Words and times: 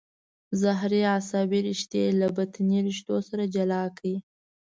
ظهري 0.61 1.01
عصبي 1.15 1.59
رشتې 1.69 2.03
له 2.19 2.27
بطني 2.35 2.77
رشتو 2.87 3.15
سره 3.29 3.43
جلا 3.55 3.81
کړئ. 3.97 4.15